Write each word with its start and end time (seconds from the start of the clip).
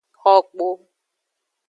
Xo 0.21 0.33
kpo. 0.49 0.67